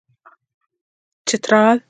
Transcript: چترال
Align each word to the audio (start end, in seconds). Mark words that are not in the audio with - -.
چترال 1.27 1.79